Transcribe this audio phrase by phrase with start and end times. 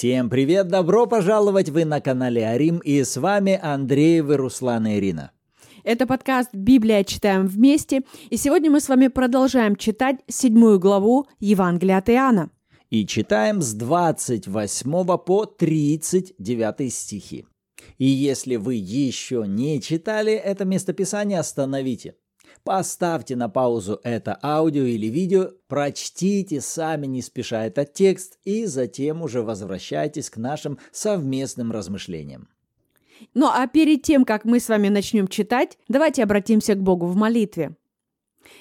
[0.00, 1.68] Всем привет, добро пожаловать!
[1.68, 5.32] Вы на канале Арим и с вами Андреевы, и Ирина.
[5.84, 7.04] Это подкаст «Библия.
[7.04, 8.00] Читаем вместе».
[8.30, 12.50] И сегодня мы с вами продолжаем читать седьмую главу Евангелия от Иоанна.
[12.88, 17.44] И читаем с 28 по 39 стихи.
[17.98, 22.14] И если вы еще не читали это местописание, остановите.
[22.64, 29.22] Поставьте на паузу это аудио или видео, прочтите сами не спеша этот текст и затем
[29.22, 32.48] уже возвращайтесь к нашим совместным размышлениям.
[33.34, 37.16] Ну а перед тем, как мы с вами начнем читать, давайте обратимся к Богу в
[37.16, 37.76] молитве.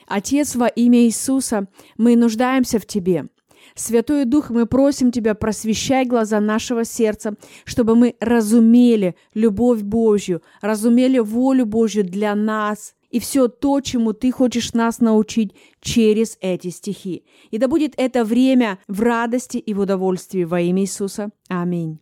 [0.08, 3.28] Отец, во имя Иисуса, мы нуждаемся в Тебе.
[3.76, 11.20] Святой Дух, мы просим Тебя, просвещай глаза нашего сердца, чтобы мы разумели любовь Божью, разумели
[11.20, 17.26] волю Божью для нас и все то, чему Ты хочешь нас научить через эти стихи.
[17.52, 21.31] И да будет это время в радости и в удовольствии во имя Иисуса.
[21.47, 22.00] Аминь.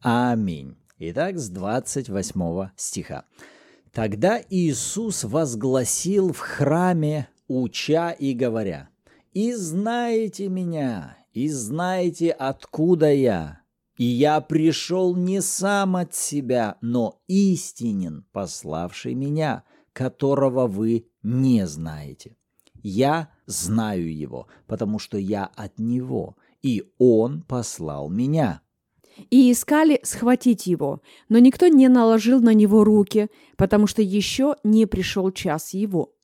[0.00, 0.76] Аминь.
[0.98, 3.24] Итак, с 28 стиха.
[3.92, 8.88] «Тогда Иисус возгласил в храме, уча и говоря,
[9.32, 13.60] «И знаете меня, и знаете, откуда я,
[13.98, 22.36] и я пришел не сам от себя, но истинен, пославший меня, которого вы не знаете.
[22.82, 28.60] Я знаю его, потому что я от него, и он послал меня.
[29.30, 34.86] И искали схватить его, но никто не наложил на него руки, потому что еще не
[34.86, 36.14] пришел час его.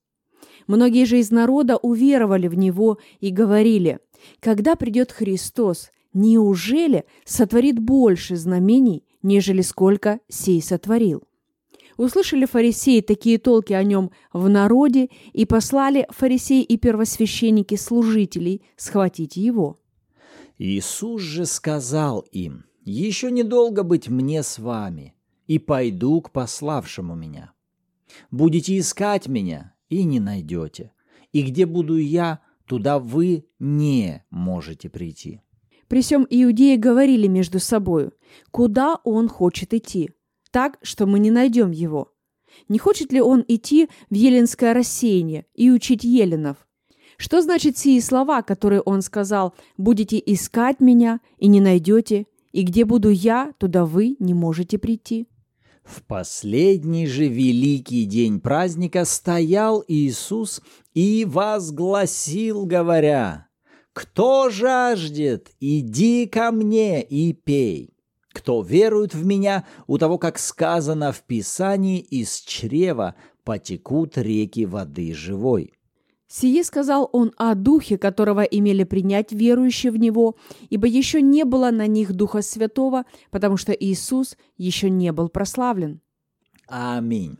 [0.66, 4.00] Многие же из народа уверовали в него и говорили,
[4.40, 11.27] когда придет Христос, неужели сотворит больше знамений, нежели сколько сей сотворил?
[11.98, 19.36] Услышали фарисеи такие толки о нем в народе и послали фарисеи и первосвященники служителей схватить
[19.36, 19.80] его.
[20.58, 25.16] Иисус же сказал им, «Еще недолго быть мне с вами,
[25.48, 27.52] и пойду к пославшему меня.
[28.30, 30.92] Будете искать меня, и не найдете,
[31.32, 35.40] и где буду я, туда вы не можете прийти».
[35.88, 38.12] При всем иудеи говорили между собою,
[38.52, 40.10] куда он хочет идти–
[40.50, 42.12] так, что мы не найдем его.
[42.68, 46.56] Не хочет ли он идти в еленское рассеяние и учить еленов?
[47.16, 52.84] Что значит сии слова, которые он сказал «Будете искать меня и не найдете, и где
[52.84, 55.26] буду я, туда вы не можете прийти»?
[55.84, 60.60] В последний же великий день праздника стоял Иисус
[60.92, 63.48] и возгласил, говоря,
[63.94, 67.97] «Кто жаждет, иди ко мне и пей».
[68.38, 75.12] Кто верует в меня, у того, как сказано в Писании, из чрева потекут реки воды
[75.12, 75.72] живой».
[76.28, 80.36] Сие сказал он о духе, которого имели принять верующие в него,
[80.70, 86.00] ибо еще не было на них Духа Святого, потому что Иисус еще не был прославлен.
[86.68, 87.38] Аминь.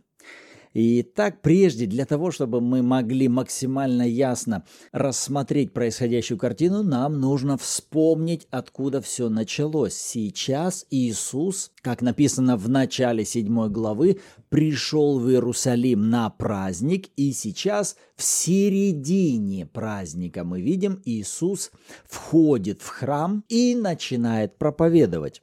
[0.75, 7.57] И так прежде, для того, чтобы мы могли максимально ясно рассмотреть происходящую картину, нам нужно
[7.57, 9.95] вспомнить, откуда все началось.
[9.95, 17.97] Сейчас Иисус, как написано в начале седьмой главы, пришел в Иерусалим на праздник, и сейчас
[18.17, 21.71] в середине праздника мы видим, Иисус
[22.05, 25.43] входит в храм и начинает проповедовать.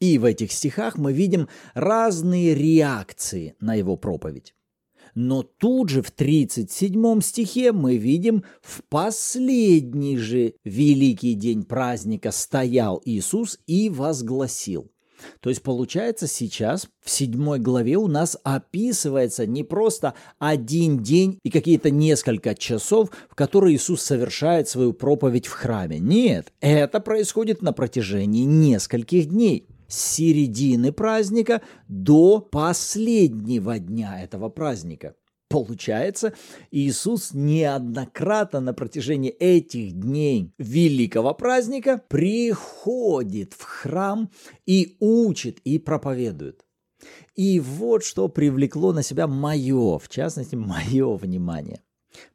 [0.00, 4.52] И в этих стихах мы видим разные реакции на его проповедь.
[5.14, 13.02] Но тут же в 37 стихе мы видим в последний же великий день праздника стоял
[13.04, 14.90] Иисус и возгласил.
[15.40, 21.50] То есть получается сейчас в седьмой главе у нас описывается не просто один день и
[21.50, 25.98] какие-то несколько часов, в которые Иисус совершает свою проповедь в храме.
[25.98, 35.14] Нет, это происходит на протяжении нескольких дней с середины праздника до последнего дня этого праздника.
[35.48, 36.32] Получается,
[36.70, 44.30] Иисус неоднократно на протяжении этих дней великого праздника приходит в храм
[44.64, 46.64] и учит и проповедует.
[47.34, 51.82] И вот что привлекло на себя мое, в частности, мое внимание.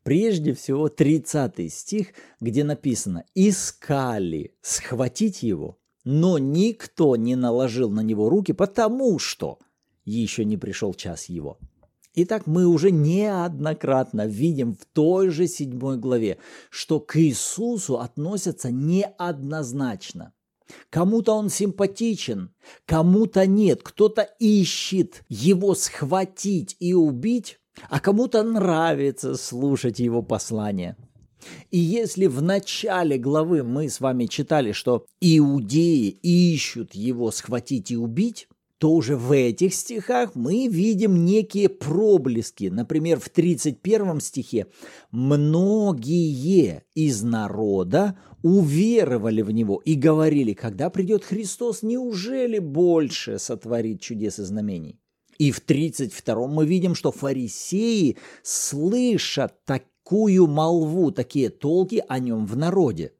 [0.03, 2.09] Прежде всего, 30 стих,
[2.39, 9.59] где написано «Искали схватить его, но никто не наложил на него руки, потому что
[10.05, 11.57] еще не пришел час его.
[12.15, 16.37] Итак, мы уже неоднократно видим в той же седьмой главе,
[16.69, 20.31] что к Иисусу относятся неоднозначно.
[20.89, 22.55] Кому-то он симпатичен,
[22.85, 27.59] кому-то нет, кто-то ищет его схватить и убить,
[27.89, 30.95] а кому-то нравится слушать его послание–
[31.71, 37.97] И если в начале главы мы с вами читали, что иудеи ищут его схватить и
[37.97, 38.47] убить,
[38.77, 42.65] то уже в этих стихах мы видим некие проблески.
[42.65, 44.67] Например, в 31 стихе
[45.11, 54.39] «многие из народа уверовали в Него и говорили, когда придет Христос, неужели больше сотворит чудес
[54.39, 54.99] и знамений?»
[55.39, 59.63] И в 32 мы видим, что фарисеи слышат
[60.07, 63.11] такую молву, такие толки о нем в народе.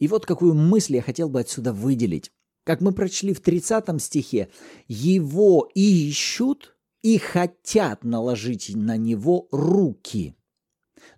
[0.00, 2.32] И вот какую мысль я хотел бы отсюда выделить.
[2.64, 4.48] Как мы прочли в 30 стихе,
[4.88, 10.34] его ищут и хотят наложить на него руки,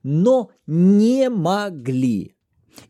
[0.02, 2.36] но не могли.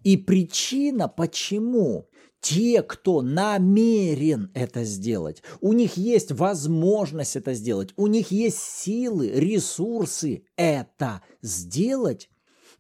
[0.03, 2.09] И причина, почему
[2.41, 9.31] те, кто намерен это сделать, у них есть возможность это сделать, у них есть силы,
[9.31, 12.31] ресурсы это сделать,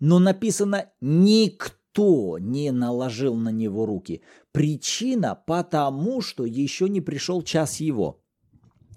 [0.00, 4.22] но написано «никто» не наложил на него руки.
[4.52, 8.22] Причина потому, что еще не пришел час его.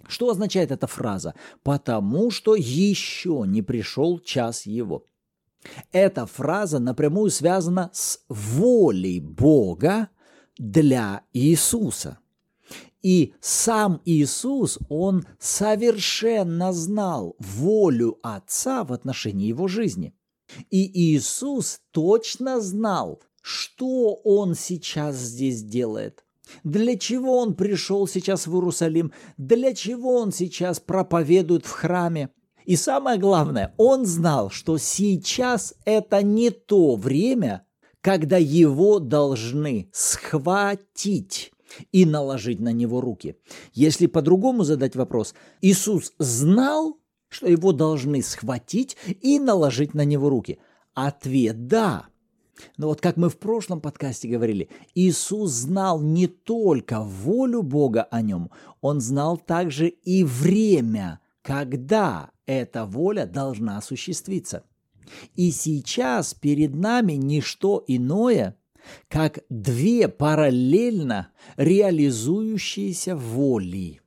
[0.07, 1.33] Что означает эта фраза?
[1.63, 5.05] Потому что еще не пришел час его.
[5.91, 10.09] Эта фраза напрямую связана с волей Бога
[10.61, 12.19] для Иисуса.
[13.01, 20.13] И сам Иисус, он совершенно знал волю Отца в отношении его жизни–
[20.69, 26.25] и Иисус точно знал, что он сейчас здесь делает.
[26.63, 29.13] Для чего он пришел сейчас в Иерусалим?
[29.37, 32.29] Для чего он сейчас проповедует в храме?
[32.65, 37.65] И самое главное, он знал, что сейчас это не то время,
[38.01, 41.53] когда его должны схватить
[41.91, 43.35] и наложить на него руки.
[43.73, 46.97] Если по-другому задать вопрос, Иисус знал,
[47.29, 50.59] что его должны схватить и наложить на него руки?
[50.93, 52.07] Ответ– да.
[52.77, 58.21] Но вот как мы в прошлом подкасте говорили, Иисус знал не только волю Бога о
[58.21, 58.51] нем,
[58.81, 64.63] он знал также и время, когда эта воля должна осуществиться.
[65.35, 68.57] И сейчас перед нами не что иное,
[69.07, 74.01] как две параллельно реализующиеся воли.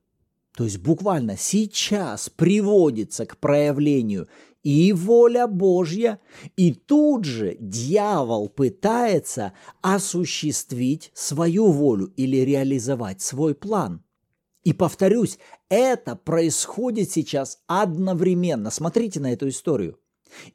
[0.56, 4.28] То есть буквально сейчас приводится к проявлению
[4.62, 6.20] и воля Божья,
[6.56, 9.52] и тут же дьявол пытается
[9.82, 14.02] осуществить свою волю или реализовать свой план.
[14.62, 15.38] И повторюсь,
[15.68, 18.70] это происходит сейчас одновременно.
[18.70, 19.98] Смотрите на эту историю.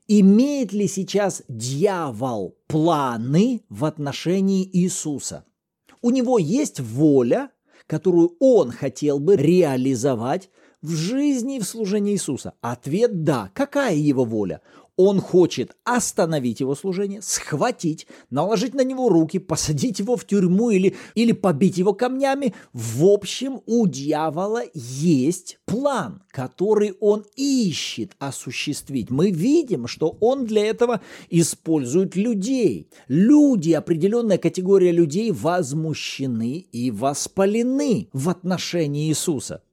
[0.07, 5.45] Имеет ли сейчас дьявол планы в отношении Иисуса?
[6.01, 7.51] У него есть воля,
[7.87, 10.49] которую он хотел бы реализовать
[10.81, 12.53] в жизни и в служении Иисуса?
[12.61, 13.51] Ответ– да.
[13.53, 14.61] Какая его воля?
[15.01, 20.93] Он хочет остановить его служение, схватить, наложить на него руки, посадить его в тюрьму или,
[21.15, 22.53] или побить его камнями.
[22.73, 29.09] В общем, у дьявола есть план, который он ищет осуществить.
[29.09, 30.99] Мы видим, что он для этого
[31.29, 32.89] использует людей.
[33.07, 39.63] Люди, определенная категория людей возмущены и воспалены в отношении Иисуса.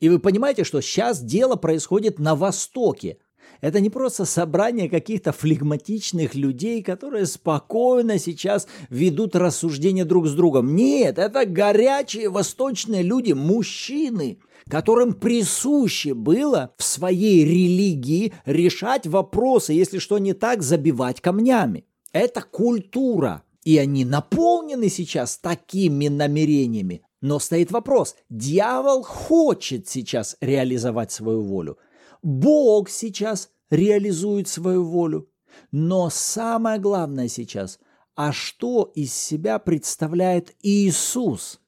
[0.00, 3.18] И вы понимаете, что сейчас дело происходит на Востоке–
[3.60, 10.74] это не просто собрание каких-то флегматичных людей, которые спокойно сейчас ведут рассуждения друг с другом.
[10.74, 19.98] Нет, это горячие восточные люди, мужчины, которым присуще было в своей религии решать вопросы, если
[19.98, 21.84] что не так, забивать камнями.
[22.12, 23.42] Это культура.
[23.64, 27.02] И они наполнены сейчас такими намерениями.
[27.20, 31.78] Но стоит вопрос, дьявол хочет сейчас реализовать свою волю.
[32.26, 35.30] Бог сейчас реализует свою волю.
[35.70, 37.78] Но самое главное сейчас,
[38.16, 41.60] а что из себя представляет Иисус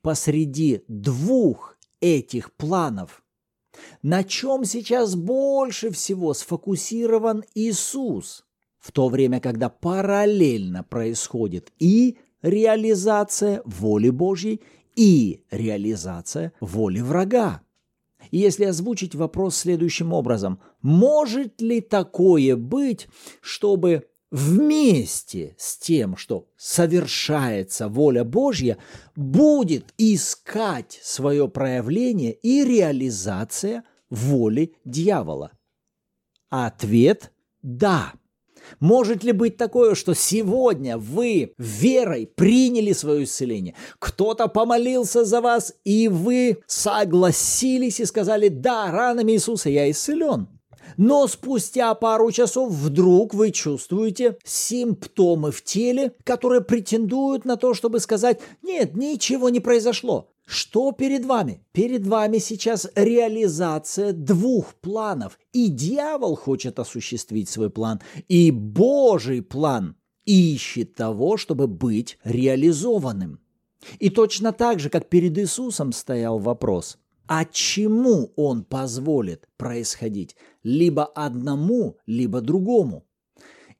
[0.00, 3.24] посреди двух этих планов?
[4.00, 8.44] На чем сейчас больше всего сфокусирован Иисус?
[8.78, 14.60] В то время, когда параллельно происходит и реализация воли Божьей,
[14.94, 17.64] и реализация воли врага.
[18.34, 23.06] И если озвучить вопрос следующим образом, может ли такое быть,
[23.40, 28.76] чтобы вместе с тем, что совершается воля Божья,
[29.14, 35.52] будет искать свое проявление и реализация воли дьявола?
[36.50, 37.30] Ответ–
[37.62, 38.14] да.
[38.80, 43.74] Может ли быть такое, что сегодня вы верой приняли свое исцеление?
[43.98, 50.48] Кто-то помолился за вас, и вы согласились и сказали, да, ранами Иисуса я исцелен.
[50.96, 58.00] Но спустя пару часов вдруг вы чувствуете симптомы в теле, которые претендуют на то, чтобы
[58.00, 60.33] сказать «нет, ничего не произошло».
[60.46, 61.64] Что перед вами?
[61.72, 65.38] Перед вами сейчас реализация двух планов.
[65.52, 69.96] И дьявол хочет осуществить свой план, и Божий план
[70.26, 73.40] ищет того, чтобы быть реализованным.
[73.98, 80.36] И точно так же, как перед Иисусом стоял вопрос, а чему Он позволит происходить?
[80.62, 83.04] Либо одному, либо другому.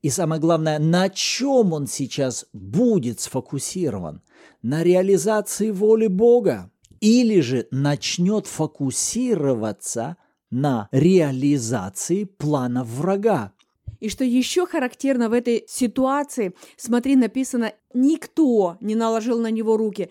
[0.02, 4.20] И самое главное, на чем он сейчас будет сфокусирован?
[4.62, 6.70] На реализации воли Бога?
[7.00, 10.16] Или же начнет фокусироваться
[10.50, 13.52] на реализации плана врага?
[14.00, 20.10] И что еще характерно в этой ситуации, смотри, написано, никто не наложил на него руки.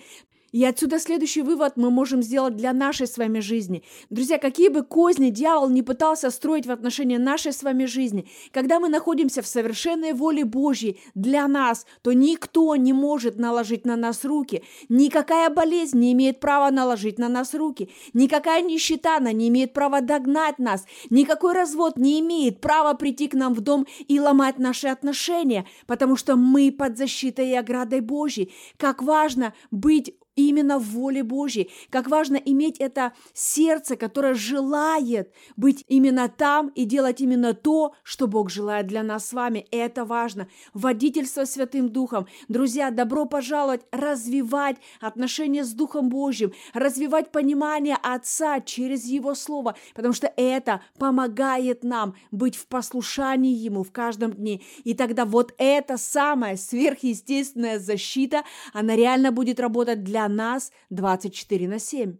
[0.53, 3.83] И отсюда следующий вывод мы можем сделать для нашей с вами жизни.
[4.11, 8.79] Друзья, какие бы козни дьявол не пытался строить в отношении нашей с вами жизни, когда
[8.79, 14.23] мы находимся в совершенной воле Божьей для нас, то никто не может наложить на нас
[14.23, 14.63] руки.
[14.89, 17.89] Никакая болезнь не имеет права наложить на нас руки.
[18.13, 20.85] Никакая нищета она не имеет права догнать нас.
[21.09, 26.15] Никакой развод не имеет права прийти к нам в дом и ломать наши отношения, потому
[26.15, 28.53] что мы под защитой и оградой Божьей.
[28.77, 31.69] Как важно быть именно в воле Божьей.
[31.89, 38.27] Как важно иметь это сердце, которое желает быть именно там и делать именно то, что
[38.27, 39.67] Бог желает для нас с вами.
[39.71, 40.47] Это важно.
[40.73, 42.27] Водительство Святым Духом.
[42.47, 50.13] Друзья, добро пожаловать развивать отношения с Духом Божьим, развивать понимание Отца через Его Слово, потому
[50.13, 54.61] что это помогает нам быть в послушании Ему в каждом дне.
[54.83, 61.79] И тогда вот эта самая сверхъестественная защита, она реально будет работать для нас 24 на
[61.79, 62.17] 7.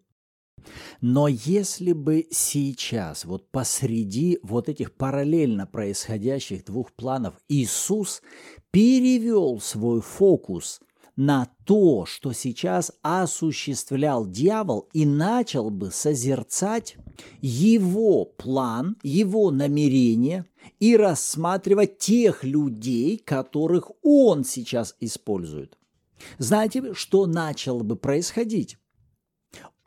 [1.02, 8.22] Но если бы сейчас, вот посреди вот этих параллельно происходящих двух планов, Иисус
[8.72, 10.80] перевел свой фокус
[11.16, 16.96] на то, что сейчас осуществлял дьявол, и начал бы созерцать
[17.42, 20.46] его план, его намерение
[20.80, 25.78] и рассматривать тех людей, которых он сейчас использует.
[26.38, 28.77] Знаете, что начало бы происходить?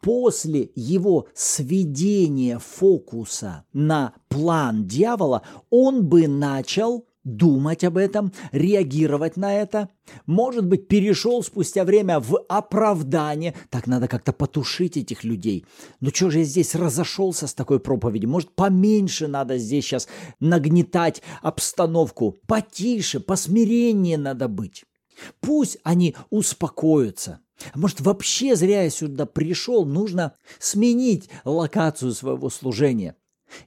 [0.00, 9.52] После его сведения фокуса на план дьявола, он бы начал думать об этом, реагировать на
[9.52, 9.90] это.
[10.26, 13.54] Может быть, перешел спустя время в оправдание.
[13.68, 15.66] Так надо как-то потушить этих людей.
[16.00, 18.30] Ну что же я здесь разошелся с такой проповедью?
[18.30, 20.06] Может, поменьше надо здесь сейчас
[20.38, 22.38] нагнетать обстановку?
[22.46, 24.84] Потише, посмирение надо быть.
[25.40, 27.40] Пусть они успокоятся.
[27.74, 33.16] Может, вообще зря я сюда пришел, нужно сменить локацию своего служения.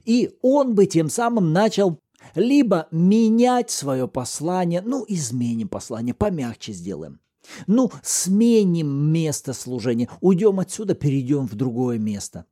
[0.04, 1.98] И он бы тем самым начал
[2.34, 7.20] либо менять свое послание, ну, изменим послание, помягче сделаем.
[7.66, 12.44] Ну, сменим место служения, уйдем отсюда, перейдем в другое место.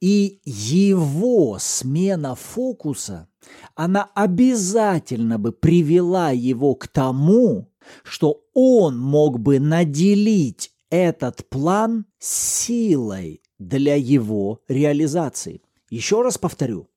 [0.00, 3.28] И его смена фокуса,
[3.74, 7.71] она обязательно бы привела его к тому,
[8.02, 15.62] что он мог бы наделить этот план силой для его реализации.
[15.90, 16.88] Еще раз повторю.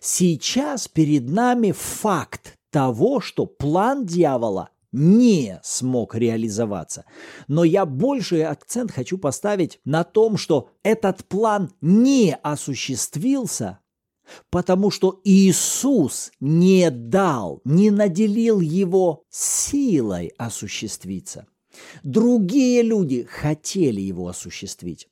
[0.00, 7.04] Сейчас перед нами факт того, что план дьявола не смог реализоваться.
[7.48, 13.80] Но я больший акцент хочу поставить на том, что этот план не осуществился
[14.50, 21.46] Потому что Иисус не дал, не наделил его силой осуществиться.
[22.02, 25.08] Другие люди хотели его осуществить.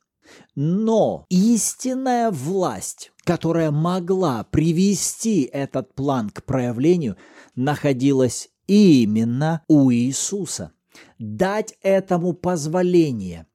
[0.55, 7.17] Но истинная власть, которая могла привести этот план к проявлению,
[7.55, 10.73] находилась именно у Иисуса.
[11.19, 13.47] Дать этому позволение–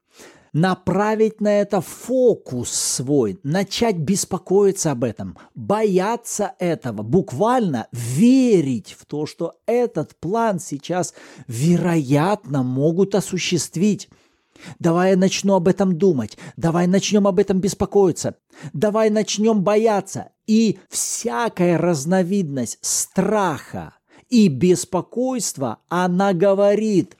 [0.53, 9.25] направить на это фокус свой, начать беспокоиться об этом, бояться этого, буквально верить в то,
[9.25, 11.13] что этот план сейчас,
[11.47, 14.09] вероятно, могут осуществить.
[14.77, 18.35] Давай я начну об этом думать, давай начнем об этом беспокоиться,
[18.73, 20.31] давай начнем бояться.
[20.47, 23.93] И всякая разновидность страха
[24.29, 27.15] и беспокойства, она говорит,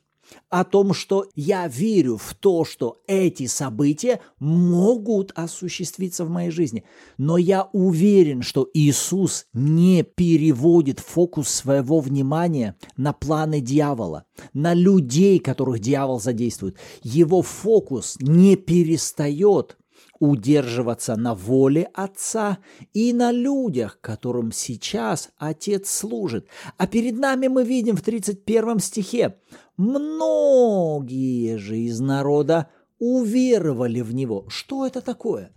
[0.50, 6.84] о том, что я верю в то, что эти события могут осуществиться в моей жизни.
[7.18, 15.40] Но я уверен, что Иисус не переводит фокус своего внимания на планы дьявола, на людей,
[15.40, 16.78] которых дьявол задействует.
[17.04, 19.79] Его фокус не перестает
[20.20, 22.60] удерживаться на воле Отца
[22.94, 26.48] и на людях, которым сейчас Отец служит.
[26.78, 29.38] А перед нами мы видим в 31 стихе,
[29.78, 34.46] многие же из народа уверовали в Него.
[34.50, 35.54] Что это такое?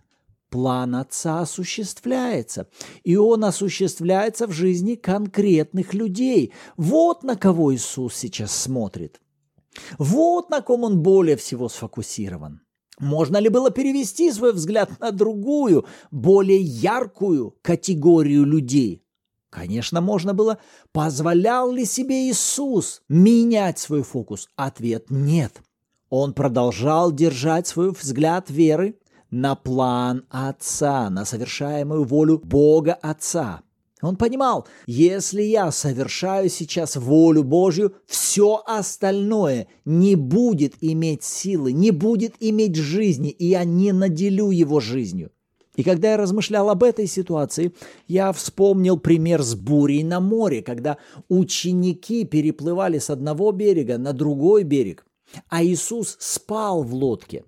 [0.53, 2.69] План Отца осуществляется,
[3.05, 6.53] и он осуществляется в жизни конкретных людей.
[6.77, 9.19] Вот на кого Иисус сейчас смотрит.
[9.99, 12.61] Вот на ком он более всего сфокусирован.
[12.99, 19.03] Можно ли было перевести свой взгляд на другую, более яркую категорию людей?
[19.51, 20.59] Конечно, можно было.
[20.93, 24.49] Позволял ли себе Иисус менять свой фокус?
[24.57, 25.63] Ответ– нет.
[26.11, 28.99] Он продолжал держать свой взгляд веры
[29.31, 33.63] на план Отца, на совершаемую волю Бога Отца–
[34.03, 41.93] он понимал, если я совершаю сейчас волю Божью, все остальное не будет иметь силы, не
[41.93, 45.31] будет иметь жизни, и я не наделю его жизнью.
[45.77, 47.73] И когда я размышлял об этой ситуации,
[48.07, 54.65] я вспомнил пример с бурей на море, когда ученики переплывали с одного берега на другой
[54.65, 55.07] берег,
[55.49, 57.45] а Иисус спал в лодке.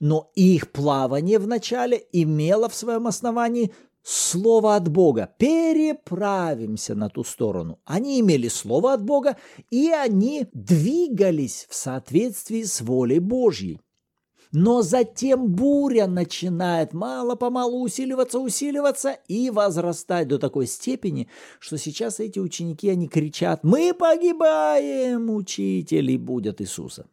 [0.00, 3.72] Но их плавание вначале имело в своем основании
[4.04, 5.34] слово от Бога.
[5.38, 7.80] Переправимся на ту сторону.
[7.84, 9.36] Они имели слово от Бога,
[9.70, 13.80] и они двигались в соответствии с волей Божьей.
[14.52, 22.38] Но затем буря начинает мало-помалу усиливаться, усиливаться и возрастать до такой степени, что сейчас эти
[22.38, 27.06] ученики, они кричат «Мы погибаем, учитель!» будет Иисуса.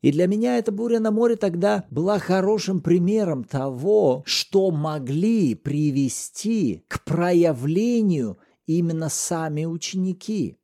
[0.00, 6.84] И для меня эта буря на море тогда была хорошим примером того, что могли привести
[6.86, 10.56] к проявлению именно сами ученики.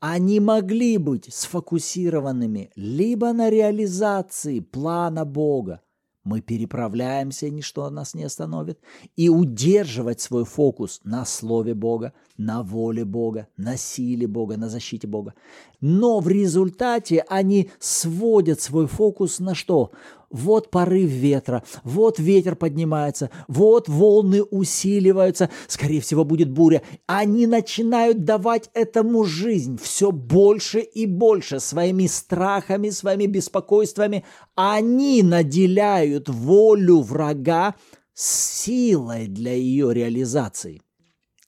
[0.00, 5.80] Они могли быть сфокусированными либо на реализации плана Бога,
[6.24, 8.78] мы переправляемся, ничто нас не остановит,
[9.14, 15.06] и удерживать свой фокус на Слове Бога, на воле Бога, на силе Бога, на защите
[15.06, 15.34] Бога.
[15.80, 19.92] Но в результате они сводят свой фокус на что?
[20.34, 26.82] Вот порыв ветра, вот ветер поднимается, вот волны усиливаются, скорее всего будет буря.
[27.06, 34.24] Они начинают давать этому жизнь все больше и больше своими страхами, своими беспокойствами.
[34.56, 37.76] Они наделяют волю врага
[38.12, 40.82] силой для ее реализации.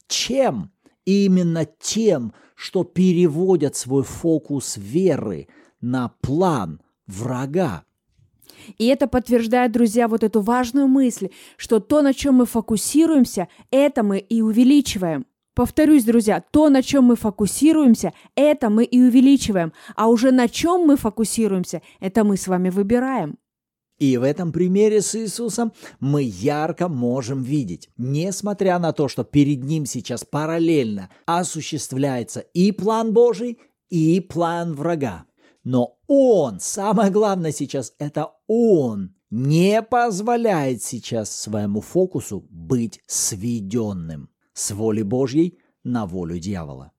[0.07, 0.71] Чем?
[1.05, 5.49] Именно тем, что переводят свой фокус веры
[5.81, 7.83] на план врага.
[8.79, 14.03] И это подтверждает, друзья, вот эту важную мысль, что то, на чем мы фокусируемся, это
[14.03, 15.27] мы и увеличиваем.
[15.55, 20.83] Повторюсь, друзья, то, на чем мы фокусируемся, это мы и увеличиваем, а уже на чем
[20.87, 23.39] мы фокусируемся, это мы с вами выбираем.
[23.99, 29.65] И в этом примере с Иисусом мы ярко можем видеть, несмотря на то, что перед
[29.65, 35.26] Ним сейчас параллельно осуществляется и план Божий, и план врага.
[35.67, 44.71] Но Он, самое главное сейчас, это Он не позволяет сейчас своему фокусу быть сведенным с
[44.71, 46.93] воли Божьей на волю дьявола.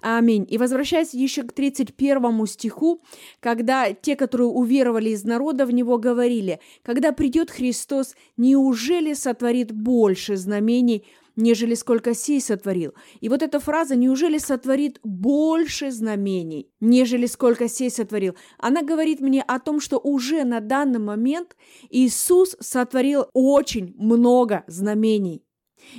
[0.00, 0.46] Аминь.
[0.48, 3.02] И возвращаясь еще к 31 стиху,
[3.40, 10.36] когда те, которые уверовали из народа, в него говорили, когда придет Христос, неужели сотворит больше
[10.36, 11.04] знамений,
[11.38, 12.92] нежели сколько сей сотворил.
[13.20, 19.42] И вот эта фраза «неужели сотворит больше знамений, нежели сколько сей сотворил», она говорит мне
[19.42, 21.56] о том, что уже на данный момент
[21.90, 25.44] Иисус сотворил очень много знамений.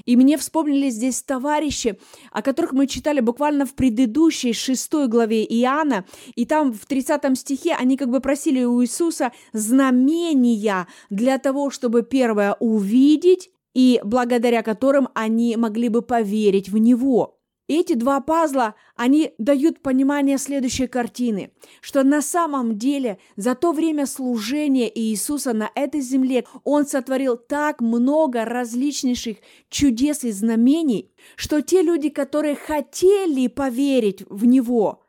[0.04, 1.98] И мне вспомнили здесь товарищи,
[2.32, 7.76] о которых мы читали буквально в предыдущей шестой главе Иоанна, и там в 30 стихе
[7.80, 15.10] они как бы просили у Иисуса знамения для того, чтобы первое увидеть и благодаря которым
[15.14, 17.40] они могли бы поверить в Него.
[17.70, 21.52] Эти два пазла, они дают понимание следующей картины,
[21.82, 27.80] что на самом деле за то время служения Иисуса на этой земле Он сотворил так
[27.80, 29.38] много различнейших
[29.70, 35.04] чудес и знамений, что те люди, которые хотели поверить в Него,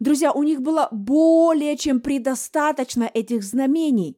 [0.00, 4.16] друзья, у них было более чем предостаточно этих знамений.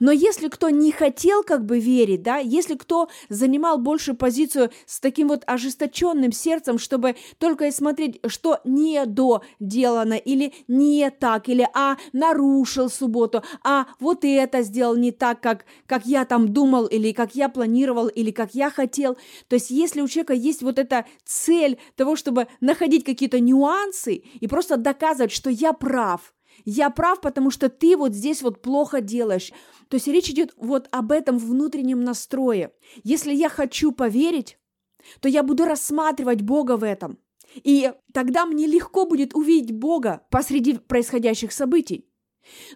[0.00, 5.00] Но если кто не хотел как бы верить, да, если кто занимал большую позицию с
[5.00, 11.68] таким вот ожесточенным сердцем, чтобы только и смотреть, что не доделано, или не так, или
[11.74, 17.12] а, нарушил субботу, а вот это сделал не так, как, как я там думал, или
[17.12, 19.16] как я планировал, или как я хотел.
[19.48, 24.46] То есть если у человека есть вот эта цель того, чтобы находить какие-то нюансы и
[24.48, 26.32] просто доказывать, что я прав–
[26.64, 29.52] Я прав, потому что ты вот здесь вот плохо делаешь.
[29.88, 32.72] То есть речь идет вот об этом внутреннем настрое.
[33.04, 34.58] Если я хочу поверить,
[35.20, 37.18] то я буду рассматривать Бога в этом.
[37.54, 42.08] И тогда мне легко будет увидеть Бога посреди происходящих событий.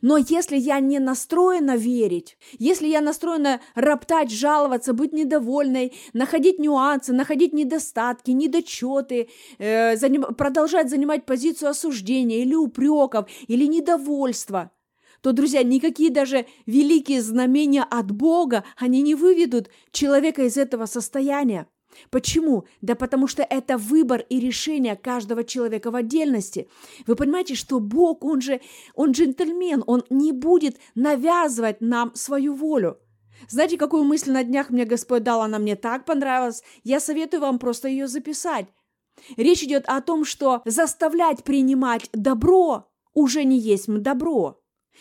[0.03, 7.13] Но если я не настроена верить, если я настроена роптать, жаловаться, быть недовольной, находить нюансы,
[7.13, 9.29] находить недостатки, недочеты,
[9.59, 14.71] э, заним, продолжать занимать позицию осуждения или упреков, или недовольства,
[15.21, 21.67] то, друзья, никакие даже великие знамения от Бога, они не выведут человека из этого состояния.
[22.11, 22.65] Почему?
[22.81, 26.69] Да потому что это выбор и решение каждого человека в отдельности.
[27.07, 28.61] Вы понимаете, что Бог, Он же,
[28.95, 32.99] Он джентльмен, Он не будет навязывать нам свою волю.
[33.49, 37.59] Знаете, какую мысль на днях мне Господь дал, она мне так понравилась, я советую вам
[37.59, 38.67] просто ее записать.
[39.37, 44.61] Речь идет о том, что заставлять принимать добро уже не есть добро.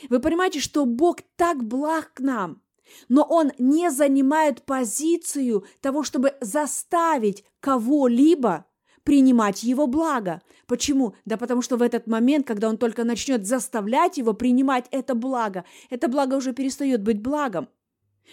[0.10, 2.62] Вы понимаете, что Бог так благ к нам–
[3.08, 8.66] но он не занимает позицию того, чтобы заставить кого-либо
[9.04, 10.42] принимать его благо.
[10.68, 11.16] Почему?
[11.26, 15.66] Да потому что в этот момент, когда он только начнет заставлять его принимать это благо,
[15.90, 17.70] это благо уже перестает быть благом,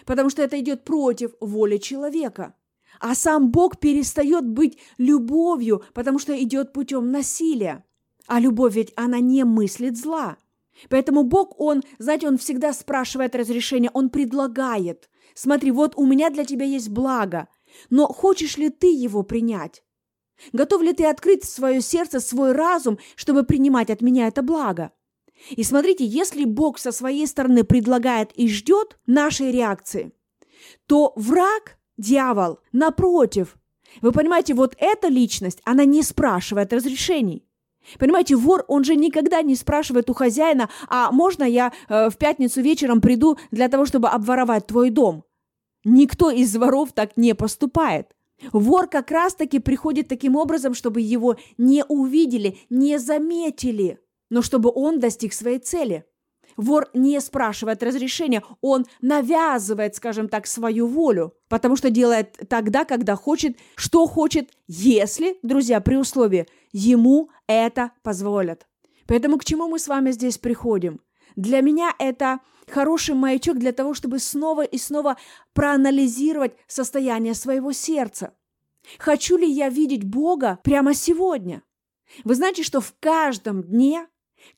[0.05, 2.55] потому что это идет против воли человека.
[3.01, 7.85] А сам Бог перестает быть любовью, потому что идет путем насилия.
[8.27, 10.37] А любовь ведь она не мыслит зла.
[10.89, 15.09] Поэтому Бог, Он, знаете, Он всегда спрашивает разрешение, Он предлагает.
[15.35, 17.49] Смотри, вот у меня для тебя есть благо,
[17.91, 19.83] но хочешь ли ты его принять?
[20.53, 24.93] Готов ли ты открыть свое сердце, свой разум, чтобы принимать от меня это благо?
[25.51, 30.13] И смотрите, если Бог со своей стороны предлагает и ждет нашей реакции,
[30.87, 33.57] то враг, дьявол, напротив,
[34.01, 37.47] вы понимаете, вот эта личность, она не спрашивает разрешений.
[37.99, 42.61] Понимаете, вор, он же никогда не спрашивает у хозяина, а можно я э, в пятницу
[42.61, 45.25] вечером приду для того, чтобы обворовать твой дом?
[45.85, 48.09] Никто из воров так не поступает.
[48.53, 54.99] Вор как раз-таки приходит таким образом, чтобы его не увидели, не заметили, но чтобы он
[55.01, 56.05] достиг своей цели.
[56.57, 63.15] Вор не спрашивает разрешения, он навязывает, скажем так, свою волю, потому что делает тогда, когда
[63.17, 68.67] хочет, что хочет, если, друзья, при условии, ему это позволят.
[69.07, 71.01] Поэтому к чему мы с вами здесь приходим?
[71.37, 75.17] Для меня это хороший маячок для того, чтобы снова и снова
[75.53, 78.35] проанализировать состояние своего сердца.
[78.99, 81.63] Хочу ли я видеть Бога прямо сегодня?
[82.25, 84.07] Вы знаете, что в каждом дне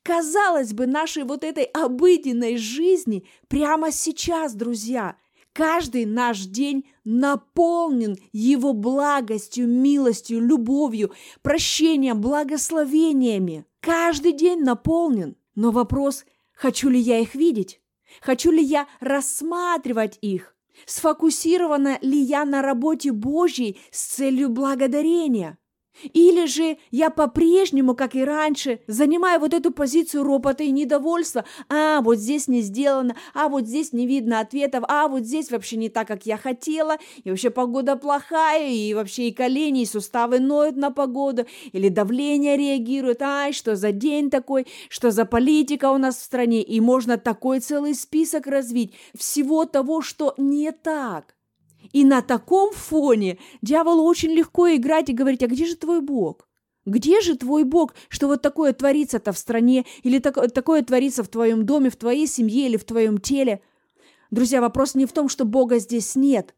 [0.03, 5.15] Казалось бы, нашей вот этой обыденной жизни прямо сейчас, друзья,
[5.53, 13.65] каждый наш день наполнен Его благостью, милостью, любовью, прощением, благословениями.
[13.79, 15.35] Каждый день наполнен.
[15.55, 17.81] Но вопрос, хочу ли я их видеть?
[18.21, 20.55] Хочу ли я рассматривать их?
[20.85, 25.57] Сфокусирована ли я на работе Божьей с целью благодарения?
[26.13, 31.45] Или же я по-прежнему, как и раньше, занимаю вот эту позицию ропота и недовольства.
[31.69, 35.77] А, вот здесь не сделано, а вот здесь не видно ответов, а вот здесь вообще
[35.77, 40.39] не так, как я хотела, и вообще погода плохая, и вообще и колени, и суставы
[40.39, 45.97] ноют на погоду, или давление реагирует, ай, что за день такой, что за политика у
[45.97, 51.35] нас в стране, и можно такой целый список развить всего того, что не так.
[51.91, 56.47] И на таком фоне дьяволу очень легко играть и говорить, а где же твой Бог?
[56.85, 61.27] Где же твой Бог, что вот такое творится-то в стране, или так, такое творится в
[61.27, 63.61] твоем доме, в твоей семье или в твоем теле?
[64.31, 66.55] Друзья, вопрос не в том, что Бога здесь нет,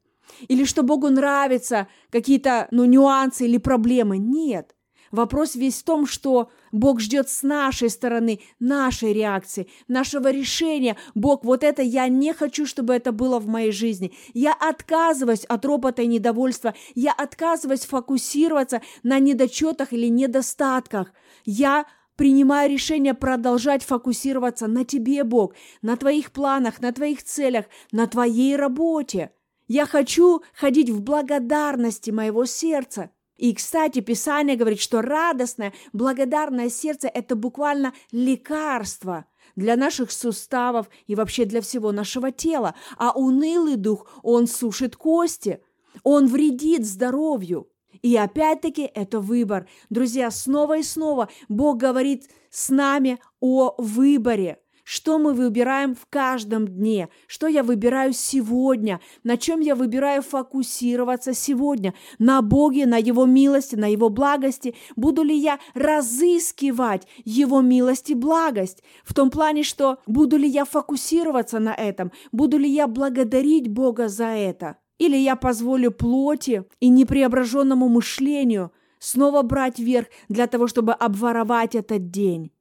[0.47, 4.17] или что Богу нравятся какие-то ну, нюансы или проблемы.
[4.17, 4.75] Нет.
[5.11, 10.97] Вопрос весь в том, что Бог ждет с нашей стороны, нашей реакции, нашего решения.
[11.15, 14.13] Бог, вот это я не хочу, чтобы это было в моей жизни.
[14.33, 16.73] Я отказываюсь от ропота и недовольства.
[16.95, 21.11] Я отказываюсь фокусироваться на недочетах или недостатках.
[21.45, 28.07] Я принимаю решение продолжать фокусироваться на тебе, Бог, на твоих планах, на твоих целях, на
[28.07, 29.31] твоей работе.
[29.67, 33.09] Я хочу ходить в благодарности моего сердца.
[33.41, 39.25] И, кстати, Писание говорит, что радостное, благодарное сердце– это буквально лекарство
[39.55, 42.75] для наших суставов и вообще для всего нашего тела.
[42.99, 45.59] А унылый дух, он сушит кости,
[46.03, 47.67] он вредит здоровью.
[48.03, 49.67] И опять-таки это выбор.
[49.89, 54.60] Друзья, снова и снова Бог говорит с нами о выборе.
[54.83, 57.09] Что мы выбираем в каждом дне?
[57.27, 58.99] Что я выбираю сегодня?
[59.23, 61.93] На чем я выбираю фокусироваться сегодня?
[62.19, 64.75] На Боге, на Его милости, на Его благости?
[64.95, 68.83] Буду ли я разыскивать Его милость и благость?
[69.03, 72.11] В том плане, что буду ли я фокусироваться на этом?
[72.31, 74.77] Буду ли я благодарить Бога за это?
[74.97, 82.11] Или я позволю плоти и непреображенному мышлению снова брать верх для того, чтобы обворовать этот
[82.11, 82.51] день?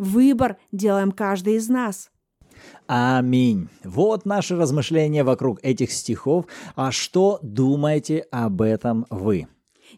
[0.00, 2.10] Выбор делаем каждый из нас.
[2.86, 3.68] Аминь.
[3.84, 6.46] Вот наши размышления вокруг этих стихов.
[6.74, 9.46] А что думаете об этом вы?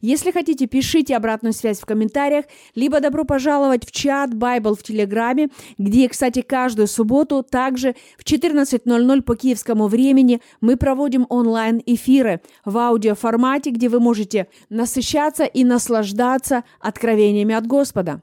[0.01, 5.51] Если хотите, пишите обратную связь в комментариях, либо добро пожаловать в чат Bible в Телеграме,
[5.79, 13.71] где, кстати, каждую субботу также в 14.00 по киевскому времени мы проводим онлайн-эфиры в аудиоформате,
[13.71, 18.21] где вы можете насыщаться и наслаждаться откровениями от Господа.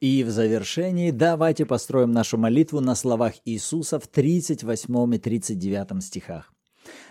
[0.00, 6.54] И в завершении давайте построим нашу молитву на словах Иисуса в 38 и 39 стихах.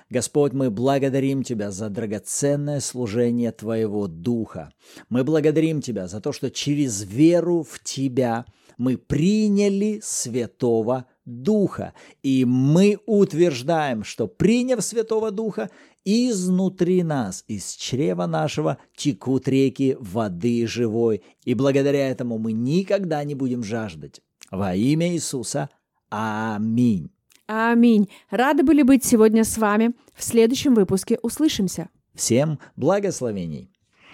[0.09, 4.73] Господь, мы благодарим Тебя за драгоценное служение Твоего Духа.
[5.07, 8.45] Мы благодарим Тебя за то, что через веру в Тебя
[8.79, 11.93] мы приняли Святого Духа.
[12.23, 15.69] И мы утверждаем, что приняв Святого Духа,
[16.05, 23.35] изнутри нас, из чрева нашего текут реки воды живой, и благодаря этому мы никогда не
[23.35, 24.21] будем жаждать.
[24.51, 25.69] Во имя Иисуса.
[26.09, 27.11] Аминь.
[27.47, 28.09] Аминь.
[28.29, 29.93] Рады были быть сегодня с вами.
[30.15, 31.89] В следующем выпуске услышимся.
[32.15, 33.69] Всем благословений.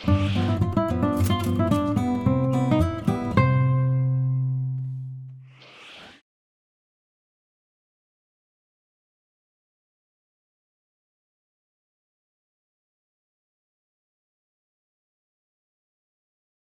[0.06, 0.65] thank you